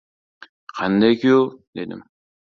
—Qanday 0.77 1.19
kuyov?— 1.25 1.45
dedim. 1.83 2.03